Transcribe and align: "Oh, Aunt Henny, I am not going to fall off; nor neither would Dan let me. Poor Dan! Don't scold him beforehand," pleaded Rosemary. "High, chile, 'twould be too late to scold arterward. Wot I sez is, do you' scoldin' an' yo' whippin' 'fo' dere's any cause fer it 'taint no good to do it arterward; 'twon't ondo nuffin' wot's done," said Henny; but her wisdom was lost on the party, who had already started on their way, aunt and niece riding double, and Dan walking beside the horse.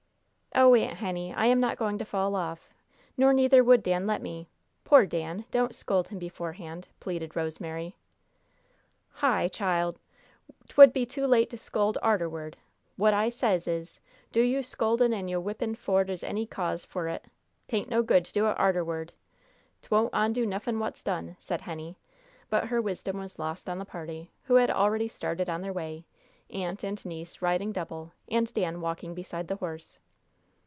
"Oh, 0.53 0.75
Aunt 0.75 0.97
Henny, 0.97 1.33
I 1.33 1.45
am 1.45 1.61
not 1.61 1.77
going 1.77 1.97
to 1.99 2.03
fall 2.03 2.35
off; 2.35 2.67
nor 3.15 3.31
neither 3.31 3.63
would 3.63 3.81
Dan 3.81 4.05
let 4.05 4.21
me. 4.21 4.49
Poor 4.83 5.05
Dan! 5.05 5.45
Don't 5.49 5.73
scold 5.73 6.09
him 6.09 6.19
beforehand," 6.19 6.89
pleaded 6.99 7.37
Rosemary. 7.37 7.95
"High, 9.11 9.47
chile, 9.47 9.95
'twould 10.67 10.91
be 10.91 11.05
too 11.05 11.25
late 11.25 11.49
to 11.51 11.57
scold 11.57 11.97
arterward. 12.03 12.55
Wot 12.97 13.13
I 13.13 13.29
sez 13.29 13.65
is, 13.65 13.97
do 14.33 14.41
you' 14.41 14.61
scoldin' 14.61 15.13
an' 15.13 15.29
yo' 15.29 15.39
whippin' 15.39 15.73
'fo' 15.73 16.03
dere's 16.03 16.21
any 16.21 16.45
cause 16.45 16.83
fer 16.83 17.07
it 17.07 17.23
'taint 17.69 17.87
no 17.89 18.03
good 18.03 18.25
to 18.25 18.33
do 18.33 18.45
it 18.47 18.57
arterward; 18.59 19.13
'twon't 19.81 20.13
ondo 20.13 20.43
nuffin' 20.45 20.79
wot's 20.79 21.01
done," 21.01 21.37
said 21.39 21.61
Henny; 21.61 21.97
but 22.49 22.65
her 22.67 22.81
wisdom 22.81 23.17
was 23.19 23.39
lost 23.39 23.69
on 23.69 23.77
the 23.79 23.85
party, 23.85 24.29
who 24.43 24.55
had 24.55 24.69
already 24.69 25.07
started 25.07 25.49
on 25.49 25.61
their 25.61 25.71
way, 25.73 26.03
aunt 26.49 26.83
and 26.83 27.03
niece 27.05 27.41
riding 27.41 27.71
double, 27.71 28.11
and 28.29 28.53
Dan 28.53 28.81
walking 28.81 29.13
beside 29.13 29.47
the 29.47 29.55
horse. 29.55 29.97